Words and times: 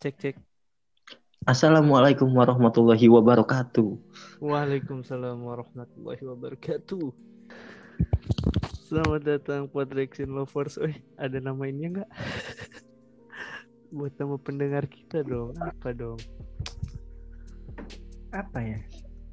Cek 0.00 0.16
cek. 0.16 0.36
Assalamualaikum 1.44 2.32
warahmatullahi 2.32 3.04
wabarakatuh. 3.04 4.00
Waalaikumsalam 4.40 5.44
warahmatullahi 5.44 6.24
wabarakatuh. 6.24 7.12
Selamat 8.88 9.20
datang 9.28 9.68
Podrexin 9.68 10.32
Lovers. 10.32 10.80
Eh, 10.80 11.04
ada 11.20 11.36
nama 11.44 11.68
ini 11.68 11.92
enggak? 11.92 12.08
Buat 14.00 14.16
nama 14.16 14.40
pendengar 14.40 14.88
kita 14.88 15.20
dong. 15.20 15.52
Apa 15.60 15.92
dong? 15.92 16.16
apa 18.32 18.58
ya 18.64 18.80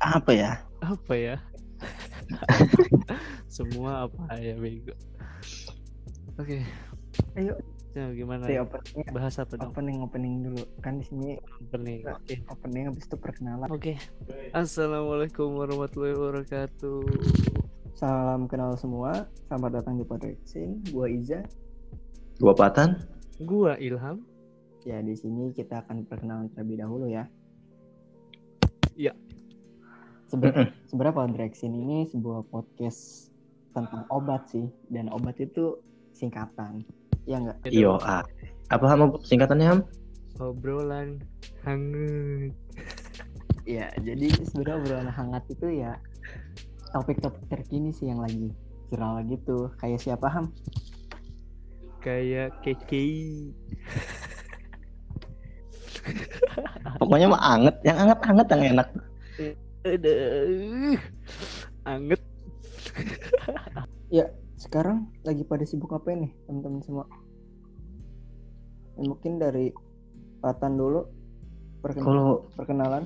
Apa 0.03 0.31
ya? 0.35 0.51
Apa 0.83 1.13
ya? 1.15 1.35
Semua 3.55 4.11
apa 4.11 4.35
ya 4.35 4.59
bego. 4.59 4.91
Oke. 6.35 6.59
ayo 7.39 7.55
Nah, 7.97 8.13
gimana? 8.13 8.45
dari 8.45 8.61
opening 8.61 9.09
Bahas 9.09 9.41
apa 9.41 9.57
dong? 9.57 9.73
opening 9.73 9.97
opening 9.99 10.33
dulu 10.43 10.61
kan 10.79 11.01
di 11.01 11.03
sini 11.03 11.33
Opening. 11.59 12.05
Oke. 12.05 12.35
opening 12.47 12.83
habis 12.85 13.03
itu 13.03 13.17
perkenalan 13.17 13.65
Oke. 13.67 13.97
Assalamualaikum 14.53 15.57
warahmatullahi 15.57 16.13
wabarakatuh. 16.13 17.01
salam 17.91 18.45
kenal 18.45 18.77
semua 18.77 19.25
selamat 19.43 19.81
datang 19.81 19.97
di 19.97 20.05
Podrexin 20.05 20.77
gua 20.87 21.09
Iza 21.09 21.41
Gua 22.37 22.53
Patan. 22.53 23.01
Gua 23.39 23.73
Ilham. 23.77 24.21
ya 24.83 25.01
di 25.01 25.11
sini 25.11 25.49
kita 25.51 25.81
akan 25.81 26.05
perkenalan 26.05 26.53
terlebih 26.53 26.77
dahulu 26.79 27.09
ya 27.09 27.25
Iya. 28.93 29.17
Sebe- 30.23 30.53
sebenarnya 30.85 31.17
Podrexin 31.17 31.73
ini 31.73 32.05
sebuah 32.05 32.45
podcast 32.45 33.33
tentang 33.73 34.05
obat 34.07 34.45
sih 34.47 34.63
dan 34.87 35.09
obat 35.09 35.37
itu 35.37 35.81
singkatan 36.13 36.85
ya 37.27 37.37
enggak 37.43 37.57
Iyo, 37.67 37.99
ah. 38.01 38.23
Apa 38.71 38.85
ham 38.87 39.15
singkatannya 39.21 39.67
ham? 39.67 39.79
Obrolan 40.39 41.19
hangat. 41.67 42.55
ya 43.67 43.91
jadi 43.99 44.31
sebenarnya 44.47 44.75
obrolan 44.79 45.11
hangat 45.11 45.43
itu 45.51 45.67
ya 45.83 45.99
topik-topik 46.95 47.43
terkini 47.51 47.91
sih 47.91 48.07
yang 48.07 48.23
lagi 48.23 48.55
viral 48.87 49.27
gitu 49.27 49.67
kayak 49.75 49.99
siapa 49.99 50.31
ham 50.31 50.55
Kayak 52.07 52.55
keke. 52.63 53.03
Pokoknya 57.01 57.27
mah 57.27 57.41
anget, 57.41 57.75
yang 57.83 57.97
anget-anget 57.99 58.47
yang 58.47 58.63
enak. 58.71 58.87
Aduh. 59.83 60.95
Anget. 61.83 62.21
Sekarang 64.67 65.07
lagi 65.23 65.41
pada 65.41 65.63
sibuk 65.63 65.89
apa 65.89 66.11
nih 66.11 66.31
teman-teman 66.43 66.83
semua 66.83 67.05
Ya, 68.93 69.05
mungkin 69.05 69.37
dari 69.37 69.69
Patan 70.37 70.73
dulu 70.73 71.05
perken- 71.79 72.01
Kalau 72.01 72.49
perkenalan 72.51 73.05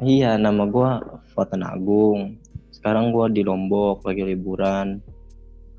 iya 0.00 0.34
nama 0.34 0.64
gua 0.64 1.04
Fatan 1.30 1.60
Agung. 1.60 2.40
Sekarang 2.70 3.10
gua 3.10 3.28
di 3.28 3.42
Lombok 3.42 4.02
lagi 4.02 4.24
liburan. 4.24 5.04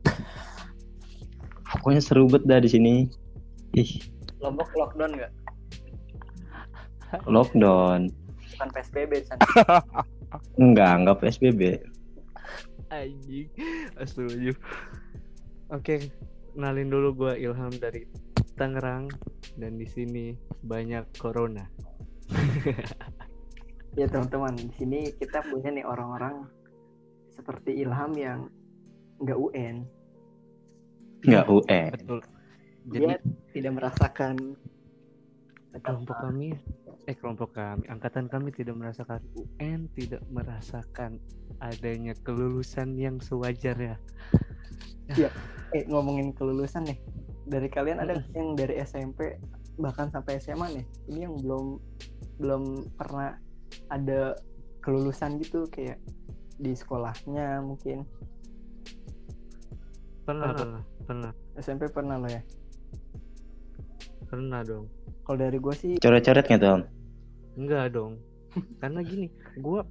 Pokoknya 1.71 1.97
seru 1.99 2.27
banget 2.27 2.45
dah 2.45 2.59
di 2.59 2.69
sini. 2.69 2.93
Ih, 3.73 3.89
Lombok 4.37 4.69
lockdown 4.73 5.13
nggak 5.13 5.31
lockdown. 7.25 8.13
bukan 8.53 8.69
PSBB 8.69 9.11
San. 9.23 9.37
Enggak, 10.57 10.93
enggak 10.93 11.17
PSBB. 11.19 11.61
Anjing. 12.89 13.49
Astaga. 13.97 14.53
Oke, 15.69 16.09
kenalin 16.53 16.89
dulu 16.89 17.13
gua 17.13 17.33
Ilham 17.37 17.73
dari 17.77 18.05
Tangerang 18.57 19.07
dan 19.55 19.77
di 19.77 19.85
sini 19.85 20.33
banyak 20.65 21.05
corona. 21.21 21.63
ya 23.99 24.05
teman-teman 24.05 24.53
di 24.53 24.73
sini 24.77 24.99
kita 25.17 25.41
punya 25.49 25.73
nih 25.73 25.85
orang-orang 25.85 26.45
seperti 27.33 27.81
Ilham 27.81 28.13
yang 28.13 28.39
nggak 29.17 29.39
UN 29.39 29.87
Enggak 31.25 31.45
UE. 31.51 31.81
Betul. 31.95 32.19
dia 32.89 32.95
Jadi 32.95 33.13
tidak 33.53 33.73
merasakan 33.75 34.35
kelompok 35.83 36.17
kami 36.25 36.55
eh 37.09 37.17
kelompok 37.17 37.57
kami. 37.57 37.89
Angkatan 37.89 38.29
kami 38.29 38.53
tidak 38.53 38.77
merasakan 38.77 39.17
UN 39.33 39.89
tidak 39.97 40.21
merasakan 40.29 41.17
adanya 41.57 42.13
kelulusan 42.21 42.93
yang 42.93 43.17
sewajarnya 43.17 43.97
eh 45.73 45.83
ngomongin 45.89 46.33
kelulusan 46.33 46.85
nih. 46.85 46.99
Dari 47.49 47.65
kalian 47.69 47.97
ada 47.97 48.21
yang 48.37 48.53
dari 48.53 48.77
SMP 48.85 49.37
bahkan 49.79 50.11
sampai 50.11 50.37
SMA 50.43 50.67
nih 50.75 50.85
ini 51.09 51.19
yang 51.25 51.35
belum 51.39 51.65
belum 52.37 52.63
pernah 52.99 53.39
ada 53.89 54.35
kelulusan 54.85 55.39
gitu 55.41 55.65
kayak 55.71 55.97
di 56.61 56.77
sekolahnya 56.77 57.63
mungkin. 57.63 58.05
Pernah 60.29 60.53
pernah 60.53 60.81
pernah. 61.09 61.31
SMP 61.57 61.89
pernah 61.89 62.21
lo 62.21 62.29
ya? 62.29 62.41
Pernah 64.29 64.61
dong. 64.61 64.85
Kalau 65.25 65.37
dari 65.37 65.57
gue 65.57 65.73
sih 65.73 65.91
Coret-coret 65.97 66.45
nggak 66.45 66.61
tuh? 66.61 66.98
Enggak 67.59 67.91
dong. 67.91 68.23
Karena 68.79 69.03
gini 69.03 69.27
gua 69.59 69.83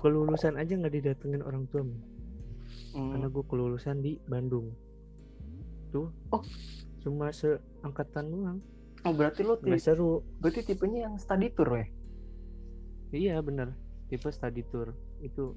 kelulusan 0.00 0.56
aja 0.56 0.72
nggak 0.72 0.94
didatengin 0.96 1.44
orang 1.44 1.68
tua 1.68 1.84
men. 1.84 2.00
mm, 2.90 3.10
karena 3.12 3.26
gua 3.28 3.44
kelulusan 3.44 4.00
di 4.00 4.16
Bandung. 4.24 4.72
Tuh. 5.92 6.08
Oh. 6.32 6.40
cuma 7.00 7.32
seangkatan 7.32 8.28
doang. 8.28 8.58
Oh 9.04 9.12
berarti 9.12 9.40
lo 9.40 9.56
ti- 9.56 9.68
nggak 9.68 9.80
seru. 9.80 10.20
berarti 10.36 10.60
tipenya 10.62 11.08
yang 11.08 11.16
study 11.16 11.48
tour 11.48 11.72
ya 11.72 11.88
iya 13.10 13.36
bener. 13.40 13.72
Tipe 14.06 14.28
study 14.28 14.60
tour. 14.68 14.92
Itu 15.18 15.56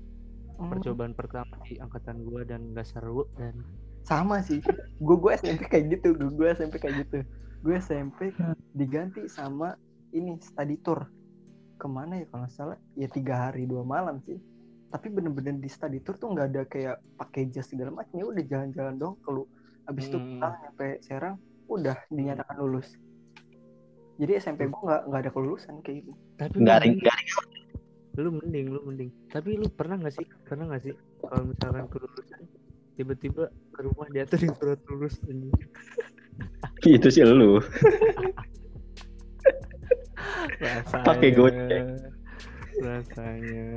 Hmm, 0.54 0.70
percobaan 0.70 1.12
pertama 1.12 1.58
di 1.66 1.82
angkatan 1.82 2.24
gua 2.24 2.46
dan 2.46 2.72
nggak 2.72 2.86
seru 2.86 3.26
dan 3.36 3.58
sama 4.06 4.40
sih. 4.40 4.62
Gue 5.02 5.18
gue 5.18 5.34
SMP 5.34 5.66
kayak 5.66 5.98
gitu. 5.98 6.14
Gue 6.14 6.30
gue 6.30 6.48
SMP 6.54 6.78
kayak 6.78 6.96
gitu. 7.04 7.20
Gue 7.60 7.76
SMP 7.76 8.30
diganti 8.72 9.26
sama 9.26 9.74
ini 10.12 10.38
study 10.40 10.78
tour 10.80 11.10
ke 11.84 11.90
mana 11.92 12.24
ya 12.24 12.26
kalau 12.32 12.48
salah? 12.48 12.80
Ya 12.96 13.12
tiga 13.12 13.52
hari 13.52 13.68
dua 13.68 13.84
malam 13.84 14.24
sih. 14.24 14.40
Tapi 14.88 15.12
bener-bener 15.12 15.60
di 15.60 15.68
study 15.68 16.00
tour 16.00 16.16
tuh 16.16 16.32
nggak 16.32 16.48
ada 16.54 16.62
kayak 16.64 16.96
pakai 17.20 17.52
jas 17.52 17.68
segala 17.68 17.92
macam. 17.92 18.16
Ya 18.16 18.24
udah 18.24 18.44
jalan-jalan 18.48 18.96
dong 18.96 19.20
kalau 19.20 19.44
abis 19.84 20.08
itu 20.08 20.16
Hmm. 20.16 20.40
pulang 20.40 20.56
sampai 20.64 20.90
Serang 21.04 21.36
udah 21.68 21.98
dinyatakan 22.08 22.56
lulus. 22.56 22.88
Jadi 24.16 24.32
SMP 24.38 24.70
gue 24.70 24.80
nggak 24.80 25.02
nggak 25.10 25.22
ada 25.26 25.32
kelulusan 25.34 25.82
kayak 25.82 26.06
gitu. 26.06 26.12
Tapi 26.38 26.56
Garing, 26.62 26.96
lu, 26.96 27.04
garing. 27.04 27.30
lu 28.14 28.30
mending 28.32 28.66
lu 28.70 28.80
mending. 28.86 29.10
Tapi 29.28 29.50
lu 29.58 29.68
pernah 29.68 29.98
nggak 29.98 30.14
sih 30.14 30.26
pernah 30.46 30.70
nggak 30.70 30.82
sih 30.86 30.94
kalau 31.20 31.44
misalkan 31.44 31.86
kelulusan 31.90 32.40
tiba-tiba 32.94 33.44
ke 33.74 33.80
rumah 33.82 34.06
dia 34.14 34.24
tuh 34.24 34.38
surat 34.40 34.78
lulus. 34.88 35.18
Itu 36.86 37.08
sih 37.10 37.26
lu. 37.26 37.58
rasanya 40.60 41.06
Pakai 41.06 41.30
goceng. 41.32 41.88
rasanya 42.82 43.70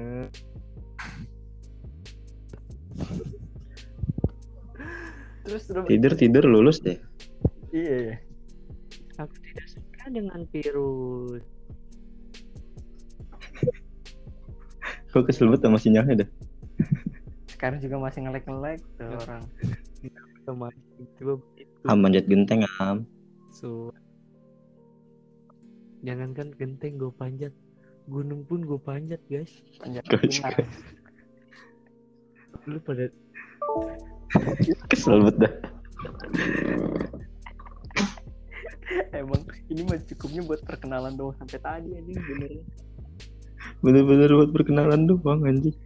terus 5.45 5.63
terus 5.65 5.85
Tidur-tidur 5.87 6.45
lulus 6.45 6.83
deh. 6.83 6.99
iya 7.71 7.95
iya. 8.11 8.17
aku 9.17 9.35
tidak 9.43 9.67
suka 9.71 10.05
dengan 10.11 10.41
virus 10.51 11.45
Gue 15.13 15.25
kesel 15.25 15.49
banget 15.49 15.65
sama 15.65 15.79
sinyalnya 15.81 16.15
dah. 16.25 16.31
sekarang 17.49 17.81
juga 17.81 17.97
masih 17.99 18.21
ngelek 18.21 18.45
ngelek 18.45 18.81
tuh 19.01 19.09
orang 19.17 19.43
sama 20.45 20.69
tiba 21.17 21.41
begitu 21.41 21.73
Ham 21.89 21.99
manjat 21.99 22.25
genteng 22.29 22.61
am. 22.79 23.09
so 23.49 23.89
jangankan 26.05 26.53
genteng 26.57 27.01
gue 27.01 27.13
panjat 27.15 27.53
gunung 28.07 28.45
pun 28.47 28.63
gue 28.63 28.81
panjat 28.81 29.21
guys 29.31 29.51
panjat 29.81 30.05
juga. 30.07 30.65
lu 32.67 32.79
pada 32.83 33.07
Kesel 34.91 35.23
banget 35.23 35.37
dah. 35.47 35.53
emang 39.15 39.43
ini 39.71 39.83
mah 39.87 39.99
cukupnya 40.03 40.43
buat 40.45 40.61
perkenalan 40.67 41.15
doang 41.15 41.37
sampai 41.39 41.59
tadi 41.63 41.89
anjing 41.95 42.19
bener 42.19 42.51
Bener-bener 43.85 44.31
buat 44.35 44.51
perkenalan 44.51 45.07
doang 45.07 45.45
anjing. 45.45 45.77